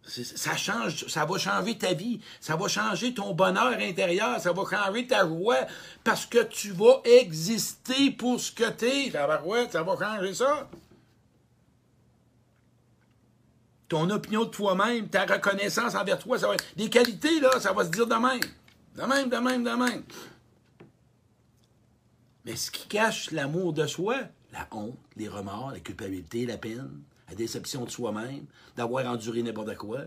[0.08, 4.62] Ça change, ça va changer ta vie, ça va changer ton bonheur intérieur, ça va
[4.64, 5.66] changer ta joie,
[6.02, 9.10] parce que tu vas exister pour ce que t'es.
[9.10, 10.68] Va, ça va changer ça.
[13.88, 17.84] Ton opinion de toi-même, ta reconnaissance envers toi, ça va des qualités, là, ça va
[17.84, 18.40] se dire de même.
[18.96, 20.02] De même, de même, de même.
[22.44, 24.16] Mais ce qui cache l'amour de soi,
[24.52, 29.76] la honte, les remords, la culpabilité, la peine, la déception de soi-même, d'avoir enduré n'importe
[29.76, 30.04] quoi.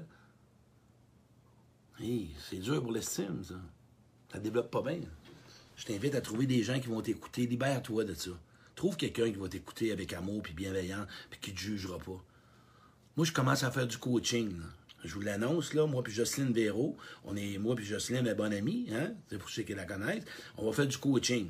[1.99, 3.55] c'est dur pour l'estime, ça.
[4.31, 5.01] Ça ne développe pas bien.
[5.75, 7.45] Je t'invite à trouver des gens qui vont t'écouter.
[7.45, 8.31] Libère-toi de ça.
[8.75, 12.23] Trouve quelqu'un qui va t'écouter avec amour puis bienveillant puis qui ne te jugera pas.
[13.17, 14.55] Moi, je commence à faire du coaching.
[15.03, 18.53] Je vous l'annonce, là, moi puis Jocelyne Véro, on est, moi puis Jocelyne, ma bonne
[18.53, 20.23] amie, hein, c'est pour ceux qui la connaissent,
[20.57, 21.49] on va faire du coaching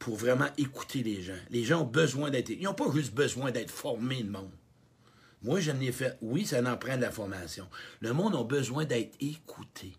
[0.00, 1.38] faut vraiment écouter les gens.
[1.50, 2.50] Les gens ont besoin d'être.
[2.50, 4.52] Ils n'ont pas juste besoin d'être formés, le monde.
[5.42, 6.16] Moi, je n'ai fait.
[6.20, 7.68] Oui, ça en prend de la formation.
[8.00, 9.92] Le monde a besoin d'être écouté.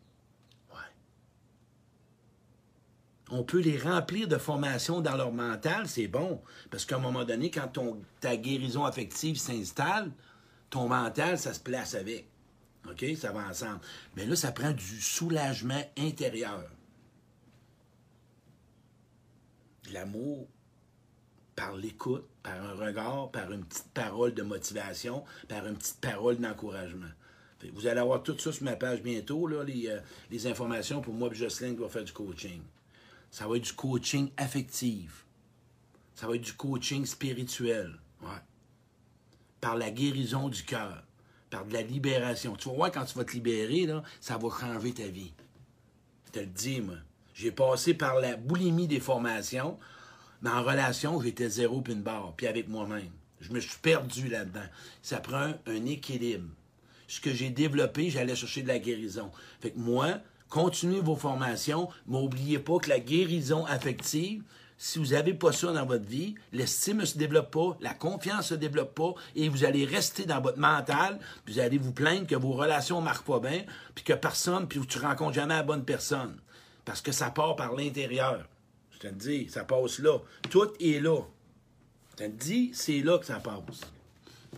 [0.71, 0.77] Ouais.
[3.29, 6.41] On peut les remplir de formation dans leur mental, c'est bon.
[6.71, 7.71] Parce qu'à un moment donné, quand
[8.19, 10.11] ta guérison affective s'installe,
[10.69, 12.27] ton mental, ça se place avec.
[12.89, 13.05] OK?
[13.17, 13.79] Ça va ensemble.
[14.15, 16.69] Mais là, ça prend du soulagement intérieur.
[19.91, 20.47] L'amour
[21.55, 26.37] par l'écoute, par un regard, par une petite parole de motivation, par une petite parole
[26.37, 27.09] d'encouragement.
[27.73, 31.29] Vous allez avoir tout ça sur ma page bientôt, là, les, euh, informations pour moi
[31.29, 32.61] et Jocelyn qui va faire du coaching.
[33.29, 35.25] Ça va être du coaching affectif.
[36.15, 37.99] Ça va être du coaching spirituel.
[38.21, 38.29] Ouais.
[39.59, 41.03] Par la guérison du cœur.
[41.49, 42.55] Par de la libération.
[42.55, 45.33] Tu vas voir quand tu vas te libérer, là, ça va changer ta vie.
[46.27, 46.95] Je te le dis, moi.
[47.39, 49.77] J'ai passé par la boulimie des formations.
[50.41, 53.11] Mais en relation, j'étais zéro puis une barre, puis avec moi-même.
[53.39, 54.67] Je me suis perdu là-dedans.
[55.01, 56.49] Ça prend un équilibre.
[57.07, 59.31] Ce que j'ai développé, j'allais chercher de la guérison.
[59.61, 64.43] Fait que moi, continuez vos formations, mais n'oubliez pas que la guérison affective,
[64.77, 68.51] si vous n'avez pas ça dans votre vie, l'estime ne se développe pas, la confiance
[68.51, 71.93] ne se développe pas, et vous allez rester dans votre mental, puis vous allez vous
[71.93, 73.63] plaindre que vos relations ne marquent pas bien,
[73.95, 76.35] puis que personne, puis tu rencontres jamais la bonne personne.
[76.89, 78.47] Parce que ça part par l'intérieur.
[78.89, 80.17] Je te dis, ça passe là.
[80.49, 81.21] Tout est là.
[82.09, 83.81] Je te dis, c'est là que ça passe.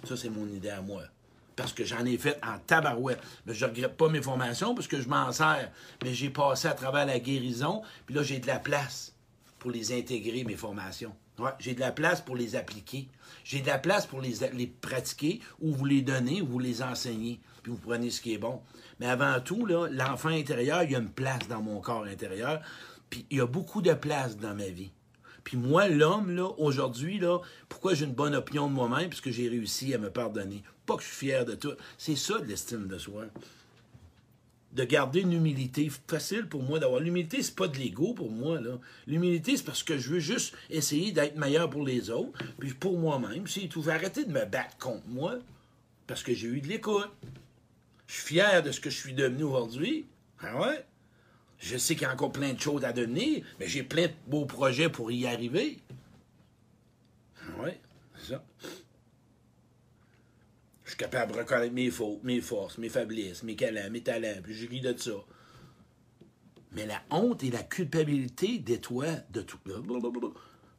[0.06, 1.04] Ça, c'est mon idée à moi.
[1.58, 3.20] Parce que j'en ai fait en tabarouette.
[3.46, 5.74] Mais je ne regrette pas mes formations parce que je m'en sers.
[6.02, 9.14] Mais j'ai passé à travers la guérison, puis là, j'ai de la place
[9.60, 11.14] pour les intégrer, mes formations.
[11.60, 13.08] J'ai de la place pour les appliquer.
[13.44, 17.40] J'ai de la place pour les, pratiquer ou vous les donner ou vous les enseigner.
[17.64, 18.62] Puis vous prenez ce qui est bon.
[19.00, 22.62] Mais avant tout, l'enfant intérieur, il y a une place dans mon corps intérieur.
[23.10, 24.92] Puis il y a beaucoup de place dans ma vie.
[25.44, 29.10] Puis moi, l'homme, là, aujourd'hui, là, pourquoi j'ai une bonne opinion de moi-même?
[29.10, 30.64] Parce que j'ai réussi à me pardonner?
[30.86, 31.74] Pas que je suis fier de tout.
[31.98, 33.26] C'est ça de l'estime de soi.
[34.74, 35.92] De garder une humilité.
[36.08, 37.02] Facile pour moi d'avoir.
[37.02, 38.60] L'humilité, c'est pas de l'ego pour moi.
[39.06, 42.98] L'humilité, c'est parce que je veux juste essayer d'être meilleur pour les autres, puis pour
[42.98, 43.48] moi-même.
[43.48, 43.84] C'est tout.
[43.90, 45.38] Arrêté de me battre contre moi
[46.08, 47.10] parce que j'ai eu de l'écoute.
[48.08, 50.06] Je suis fier de ce que je suis devenu aujourd'hui.
[50.40, 50.86] Ah ouais?
[51.60, 54.14] Je sais qu'il y a encore plein de choses à devenir, mais j'ai plein de
[54.28, 55.78] beaux projets pour y arriver.
[57.60, 57.70] Oui,
[58.18, 58.44] c'est ça.
[60.92, 64.42] Je suis capable de reconnaître mes fautes, mes forces, mes faiblesses, mes talents, mes talents,
[64.44, 65.14] puis je ris de ça.
[66.74, 69.58] Mais la honte et la culpabilité détruit de tout.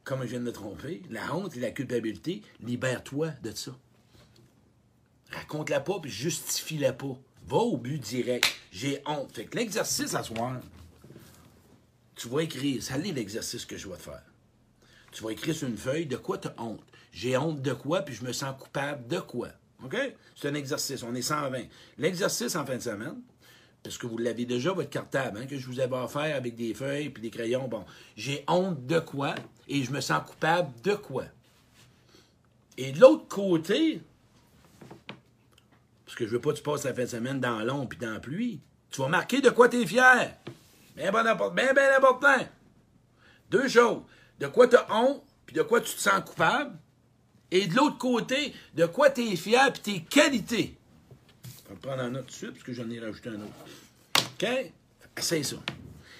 [0.03, 3.75] Comme je viens de me tromper, la honte et la culpabilité, libère-toi de ça.
[5.31, 7.17] Raconte-la pas, puis justifie-la pas.
[7.47, 8.45] Va au but direct.
[8.71, 9.31] J'ai honte.
[9.31, 10.61] Fait que l'exercice à soir,
[12.13, 14.23] tu vas écrire, ça l'est l'exercice que je vais te faire.
[15.11, 16.83] Tu vas écrire sur une feuille de quoi tu as honte?
[17.11, 19.49] J'ai honte de quoi, puis je me sens coupable de quoi?
[19.83, 19.97] OK?
[20.35, 21.03] C'est un exercice.
[21.03, 21.63] On est 120.
[21.97, 23.21] L'exercice en fin de semaine,
[23.83, 26.73] parce que vous l'avez déjà, votre cartable, hein, que je vous avais offert avec des
[26.73, 27.67] feuilles puis des crayons.
[27.67, 29.35] Bon, j'ai honte de quoi
[29.67, 31.25] et je me sens coupable de quoi?
[32.77, 34.01] Et de l'autre côté,
[36.05, 37.99] parce que je veux pas que tu passes la fin de semaine dans l'ombre puis
[37.99, 38.61] dans la pluie.
[38.89, 40.37] Tu vas marquer de quoi tu es fier.
[40.95, 42.47] Bien, bon, bien, bien important.
[43.49, 44.03] Deux choses.
[44.39, 46.77] De quoi tu as honte, puis de quoi tu te sens coupable.
[47.53, 50.75] Et de l'autre côté, de quoi tu es fier, puis tes qualités?
[51.45, 53.53] Je vais prendre un autre tout de suite, parce que j'en ai rajouté un autre.
[54.17, 54.73] OK?
[55.17, 55.57] C'est ça.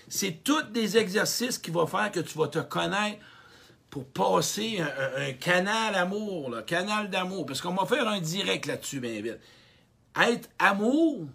[0.08, 3.18] C'est tous des exercices qui vont faire que tu vas te connaître
[3.90, 7.48] pour passer un, canal amour, là, canal d'amour.
[7.48, 9.40] Parce qu'on va faire un direct là-dessus, bien vite
[10.16, 11.26] être amour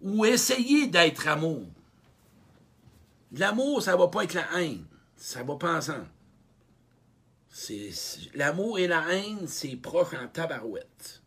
[0.00, 1.62] ou essayer d'être amour.
[3.32, 4.84] L'amour, ça ne va pas être la haine.
[5.16, 6.06] Ça va pas ensemble.
[8.34, 11.22] L'amour et la haine, c'est proche en tabarouette.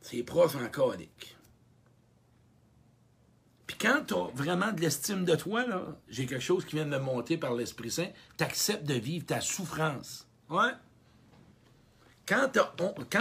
[0.00, 1.36] C'est proche en colique.
[3.66, 5.64] Puis quand tu as vraiment de l'estime de toi,
[6.08, 9.26] j'ai quelque chose qui vient de me monter par l'Esprit Saint, tu acceptes de vivre
[9.26, 10.26] ta souffrance.
[10.48, 10.72] Ouais?
[12.30, 12.48] quand,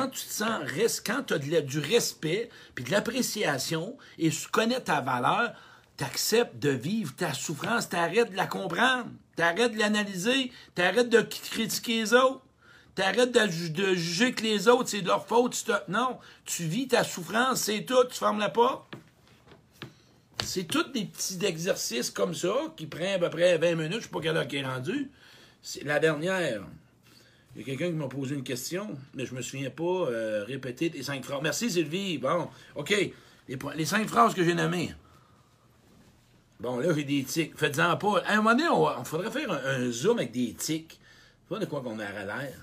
[0.09, 5.01] tu te sens, quand tu as du respect, puis de l'appréciation, et tu connais ta
[5.01, 5.53] valeur,
[5.97, 10.51] tu acceptes de vivre ta souffrance, tu arrêtes de la comprendre, tu arrêtes de l'analyser,
[10.75, 12.41] tu arrêtes de critiquer les autres,
[12.93, 15.71] tu arrêtes de, juger que les autres, c'est de leur faute.
[15.87, 18.93] Non, tu vis ta souffrance, c'est tout, tu fermes la porte.
[20.43, 23.95] C'est tous des petits exercices comme ça qui prennent à peu près 20 minutes, je
[23.95, 25.09] ne sais pas quelle heure qui est rendu.
[25.61, 26.61] C'est la dernière.
[27.55, 30.43] Il y a quelqu'un qui m'a posé une question, mais je me souviens pas euh,
[30.45, 31.39] répéter les cinq phrases.
[31.41, 32.17] Merci Sylvie.
[32.17, 32.93] Bon, OK.
[33.47, 34.93] Les, cinq phrases que j'ai nommées.
[36.59, 37.57] Bon, là, j'ai des tics.
[37.57, 38.19] Faites-en pas.
[38.25, 40.89] À un moment donné, on, faudrait faire un, zoom avec des tics.
[40.89, 42.57] Tu vois de quoi qu'on a à l'air.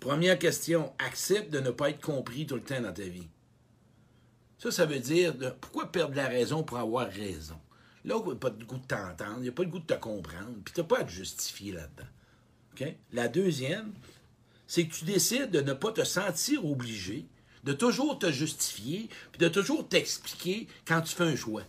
[0.00, 0.92] Première question.
[0.98, 3.28] Accepte de ne pas être compris tout le temps dans ta vie.
[4.58, 7.58] Ça, ça veut dire pourquoi perdre la raison pour avoir raison?
[8.04, 9.80] Là, il n'y a pas de goût de t'entendre, il n'y a pas de goût
[9.80, 12.06] de te comprendre, puis tu n'as pas à te justifier là-dedans.
[13.12, 13.92] La deuxième,
[14.66, 17.26] c'est que tu décides de ne pas te sentir obligé,
[17.66, 21.64] de toujours te justifier, puis de toujours t'expliquer quand tu fais un choix.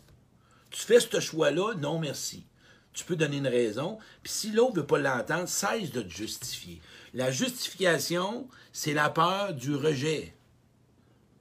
[0.70, 2.46] Tu fais ce choix-là, non merci.
[2.94, 6.10] Tu peux donner une raison, puis si l'autre ne veut pas l'entendre, cesse de te
[6.10, 6.82] justifier.
[7.16, 10.36] La justification, c'est la peur du rejet.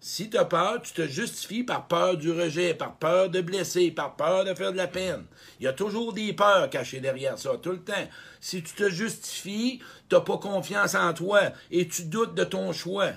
[0.01, 3.91] Si tu as peur, tu te justifies par peur du rejet, par peur de blesser,
[3.91, 5.27] par peur de faire de la peine.
[5.61, 8.09] Il y a toujours des peurs cachées derrière ça, tout le temps.
[8.41, 11.41] Si tu te justifies, tu n'as pas confiance en toi
[11.71, 13.13] et tu doutes de ton choix.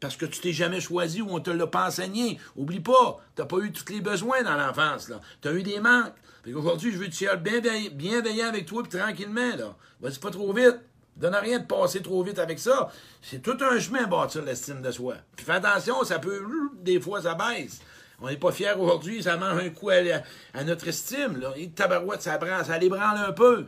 [0.00, 2.38] Parce que tu t'es jamais choisi ou on te l'a pas enseigné.
[2.54, 5.10] Oublie pas, tu n'as pas eu tous les besoins dans l'enfance.
[5.40, 6.14] Tu as eu des manques.
[6.54, 9.56] Aujourd'hui, je veux que tu sois bienveillant avec toi puis tranquillement.
[9.56, 9.76] Là.
[10.00, 10.78] Vas-y pas trop vite.
[11.16, 12.90] Donne rien de passer trop vite avec ça.
[13.22, 15.16] C'est tout un chemin à bâtir l'estime de soi.
[15.34, 16.42] Puis fais attention, ça peut,
[16.82, 17.80] des fois, ça baisse.
[18.20, 21.38] On n'est pas fiers aujourd'hui, ça mange un coup à, notre estime.
[21.38, 21.52] Là.
[21.56, 23.66] Et tabarouette, ça, ça les branle un peu.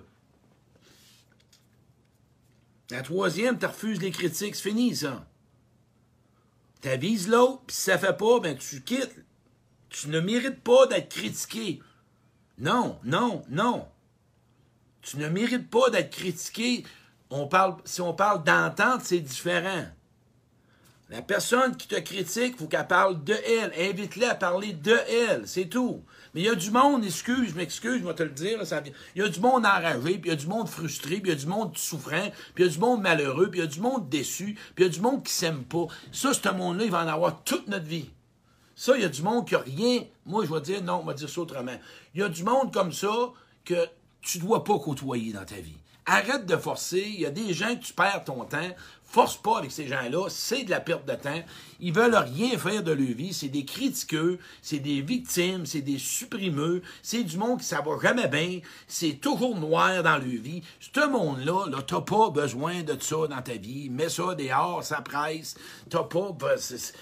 [2.91, 5.27] La troisième, tu refuses les critiques, c'est fini, ça.
[6.81, 9.25] Tu avises l'autre, puis si ça fait pas, ben tu quittes.
[9.89, 11.81] Tu ne mérites pas d'être critiqué.
[12.59, 13.89] Non, non, non.
[15.03, 16.85] Tu ne mérites pas d'être critiqué
[17.85, 19.85] si on parle d'entente, c'est différent.
[21.11, 23.73] La personne qui te critique, il faut qu'elle parle de elle.
[23.91, 26.05] Invite-la à parler de elle, c'est tout.
[26.39, 28.61] Mais il y a du monde, excuse, m'excuse, je vais te le dire,
[29.17, 31.29] il y a du monde enragé, puis il y a du monde frustré, puis il
[31.31, 33.67] y a du monde souffrant, puis il y a du monde malheureux, puis il y
[33.67, 35.89] a du monde déçu, puis il y a du monde qui s'aime pas.
[36.13, 38.11] Ça, ce monde-là, il va en avoir toute notre vie.
[38.77, 40.05] Ça, il y a du monde qui a rien.
[40.27, 41.77] Moi, je vais dire, non, on va dire ça autrement.
[42.15, 43.33] Il y a du monde comme ça
[43.65, 43.89] que
[44.21, 45.79] tu dois pas côtoyer dans ta vie.
[46.07, 47.05] Arrête de forcer.
[47.05, 48.71] Il y a des gens que tu perds ton temps.
[49.11, 50.29] Force pas avec ces gens-là.
[50.29, 51.43] C'est de la perte de temps.
[51.81, 53.33] Ils veulent rien faire de leur vie.
[53.33, 54.39] C'est des critiqueux.
[54.61, 55.65] C'est des victimes.
[55.65, 56.83] C'est des supprimeux.
[57.03, 58.61] C'est du monde qui ça va jamais bien.
[58.87, 60.63] C'est toujours noir dans leur vie.
[60.79, 63.89] Ce monde-là, là, t'as pas besoin de ça dans ta vie.
[63.89, 65.57] Mets ça dehors, ça presse.
[65.89, 66.37] T'as pas,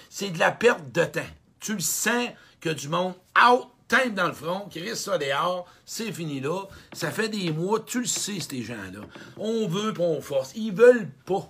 [0.09, 1.21] c'est de la perte de temps.
[1.59, 2.29] Tu le sens
[2.61, 6.63] que du monde out Tête dans le front, qui reste ça dehors, c'est fini là.
[6.91, 8.99] Ça fait des mois, tu le sais, ces gens-là.
[9.37, 10.51] On veut, pas on force.
[10.57, 11.49] Ils veulent pas.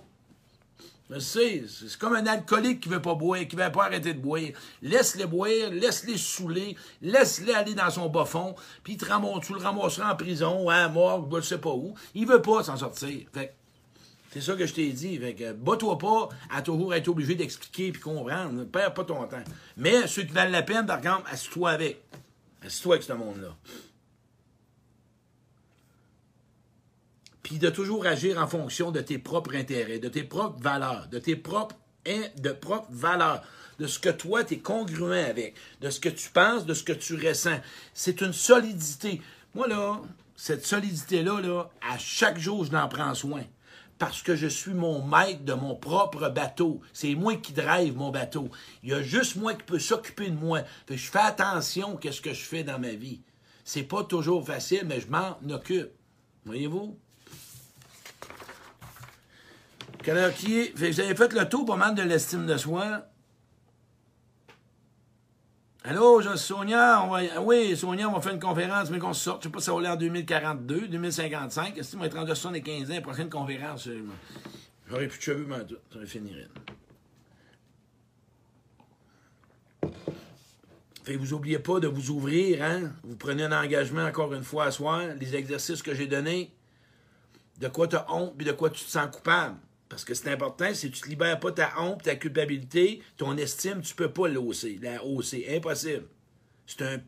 [1.10, 4.42] Je c'est comme un alcoolique qui veut pas boire, qui veut pas arrêter de boire.
[4.82, 10.16] Laisse-les boire, laisse-les saouler, laisse-les aller dans son bas fond, puis tu le ramasseras en
[10.16, 11.94] prison, à mort, je sais pas où.
[12.14, 13.26] Il veut pas s'en sortir.
[13.32, 13.54] Fait
[14.30, 15.16] c'est ça que je t'ai dit.
[15.18, 18.52] Fait que, bats-toi pas à toujours être obligé d'expliquer puis comprendre.
[18.52, 19.42] Ne perds pas ton temps.
[19.76, 22.02] Mais ceux qui valent la peine, par exemple, assis-toi avec.
[22.64, 23.56] Assis-toi avec ce monde-là.
[27.48, 31.18] Puis de toujours agir en fonction de tes propres intérêts, de tes propres valeurs, de
[31.18, 33.42] tes propres, de propres valeurs,
[33.78, 36.82] de ce que toi, tu es congruent avec, de ce que tu penses, de ce
[36.82, 37.58] que tu ressens.
[37.94, 39.22] C'est une solidité.
[39.54, 39.98] Moi, là,
[40.36, 43.44] cette solidité-là, là, à chaque jour, je n'en prends soin
[43.98, 46.82] parce que je suis mon maître de mon propre bateau.
[46.92, 48.50] C'est moi qui drive mon bateau.
[48.82, 50.64] Il y a juste moi qui peut s'occuper de moi.
[50.86, 53.22] je fais attention à ce que je fais dans ma vie.
[53.64, 55.92] C'est pas toujours facile, mais je m'en occupe.
[56.44, 56.98] Voyez-vous?
[60.02, 60.10] Qui
[60.58, 60.72] est?
[60.76, 63.06] Vous avez fait le tour pas mal de l'estime de soi.
[65.84, 67.02] Allô, je Sonia.
[67.04, 67.44] On.
[67.44, 69.42] Oui, Sonia, on va faire une conférence, mais qu'on sorte.
[69.42, 71.78] Je ne sais pas si ça va en 2042, 2055.
[71.78, 73.86] Est-ce qu'on va être en 75 ans, la prochaine conférence?
[73.88, 74.04] Euh,
[74.88, 76.36] j'aurais plus de cheveux, mais ça va finir.
[81.04, 82.92] Fait que vous n'oubliez pas de vous ouvrir, hein?
[83.02, 86.52] Vous prenez un engagement encore une fois à soir, les exercices que j'ai donnés,
[87.58, 89.56] de quoi tu as honte, puis de quoi tu te sens coupable.
[89.88, 93.80] Parce que c'est important, si tu ne libères pas ta honte, ta culpabilité, ton estime,
[93.80, 95.46] tu ne peux pas la hausser.
[95.48, 96.06] Impossible.
[96.66, 97.00] C'est un,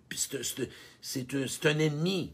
[1.03, 2.33] c'est, un, un ennemi.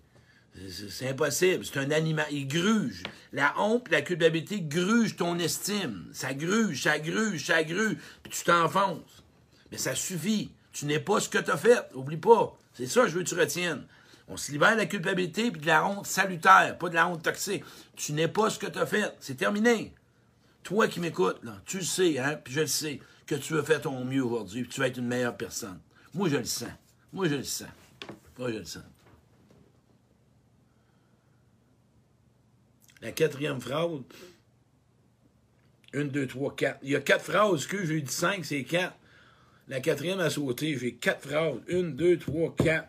[0.68, 1.64] C'est impossible.
[1.64, 2.26] C'est un animal.
[2.30, 3.02] Il gruge.
[3.32, 6.08] La honte, la culpabilité gruge ton estime.
[6.12, 7.96] Ça gruge, ça gruge, ça gruge.
[8.22, 9.24] Puis tu t'enfonces.
[9.70, 10.52] Mais ça suffit.
[10.72, 11.80] Tu n'es pas ce que tu as fait.
[11.94, 12.56] Oublie pas.
[12.72, 13.84] C'est ça que je veux que tu retiennes.
[14.28, 17.22] On se libère de la culpabilité puis de la honte salutaire, pas de la honte
[17.22, 17.64] toxique.
[17.94, 19.14] Tu n'es pas ce que tu as fait.
[19.20, 19.94] C'est terminé.
[20.66, 23.80] Toi qui m'écoutes, tu le sais, hein, puis je le sais, que tu veux faire
[23.80, 25.78] ton mieux aujourd'hui, puis tu vas être une meilleure personne.
[26.12, 26.68] Moi, je le sens.
[27.12, 27.68] Moi, je le sens.
[28.36, 28.82] Moi, je le sens.
[33.00, 34.00] La quatrième phrase.
[35.92, 36.80] Une, deux, trois, quatre.
[36.82, 38.96] Il y a quatre phrases que j'ai dit cinq, c'est quatre.
[39.68, 40.76] La quatrième a sauté.
[40.76, 41.60] J'ai quatre phrases.
[41.68, 42.88] Une, deux, trois, quatre.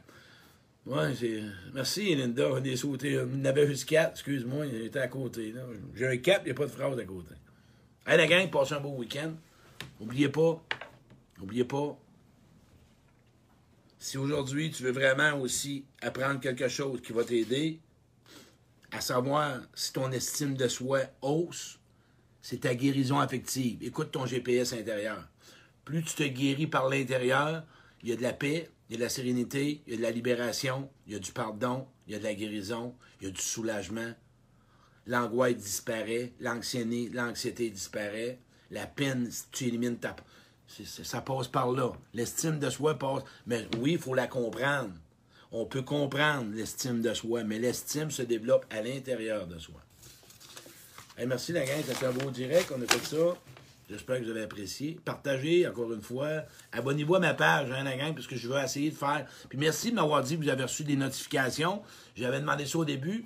[0.88, 1.44] Ouais, c'est.
[1.76, 2.50] Merci, Linda.
[2.52, 3.10] On est sauté.
[3.12, 4.14] Il y en avait juste quatre.
[4.14, 5.54] Excuse-moi, il était à côté.
[5.94, 7.36] J'ai un cap, il n'y a pas de phrase à côté.
[8.10, 9.34] Hey, la gang, passez un beau week-end.
[10.00, 10.64] N'oubliez pas.
[11.38, 12.00] N'oubliez pas.
[14.00, 17.82] Si aujourd'hui, tu veux vraiment aussi apprendre quelque chose qui va t'aider,
[18.94, 21.82] à savoir si ton estime de soi hausse,
[22.42, 23.84] c'est ta guérison affective.
[23.84, 25.28] Écoute ton GPS intérieur.
[25.84, 27.66] Plus tu te guéris par l'intérieur,
[28.04, 29.98] il y a de la paix, il y a de la sérénité, il y a
[29.98, 33.28] de la libération, il y a du pardon, il y a de la guérison, il
[33.28, 34.14] y a du soulagement.
[35.08, 38.40] L'angoisse disparaît, l'anxiété, disparaît,
[38.72, 40.16] la peine, tu élimines ta...
[40.68, 41.92] c'est- ça passe par là.
[42.14, 43.24] L'estime de soi passe...
[43.46, 44.92] Mais oui, il faut la comprendre.
[45.52, 49.82] On peut comprendre l'estime de soi, mais l'estime se développe à l'intérieur de soi.
[51.26, 53.36] Merci la gang, c'était un beau direct, on a fait ça.
[53.90, 55.00] J'espère que vous avez apprécié.
[55.06, 56.44] Partagez, encore une fois.
[56.74, 59.26] Abonnez-vous à ma page, hein, la gang, parce que je veux essayer de faire.
[59.48, 61.82] Puis merci de m'avoir dit que vous avez reçu des notifications.
[62.14, 63.26] J'avais demandé ça au début.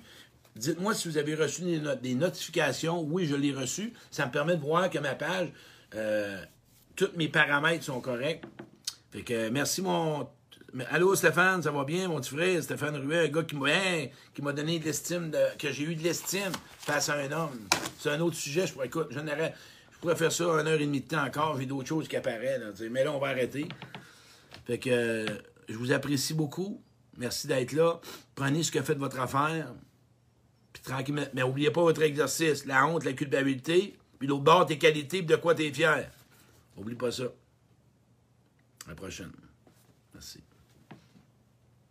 [0.56, 3.00] Dites-moi si vous avez reçu des, no- des notifications.
[3.02, 3.92] Oui, je l'ai reçu.
[4.10, 5.48] Ça me permet de voir que ma page,
[5.94, 6.42] euh,
[6.96, 8.42] tous mes paramètres sont corrects.
[9.10, 10.28] Fait que merci mon.
[10.90, 14.52] Allô Stéphane, ça va bien, mon petit frère, Stéphane Ruet, un gars qui m'a hein,
[14.54, 17.60] donné de l'estime, que j'ai eu de l'estime face à un homme.
[17.98, 21.02] C'est un autre sujet, je pourrais, écoute, je pourrais faire ça une heure et demie
[21.02, 23.68] de temps encore, j'ai d'autres choses qui apparaissent, mais là, on va arrêter.
[24.66, 25.26] Fait que
[25.68, 26.82] je vous apprécie beaucoup.
[27.18, 28.00] Merci d'être là.
[28.34, 29.74] Prenez ce que fait de votre affaire.
[30.82, 31.26] Tranquillement.
[31.34, 35.26] Mais n'oubliez pas votre exercice, la honte, la culpabilité, puis l'autre bord, tes qualités, puis
[35.26, 36.10] de quoi tu es fier.
[36.76, 37.24] Oublie pas ça.
[38.86, 39.30] À la prochaine.
[40.14, 40.40] Merci.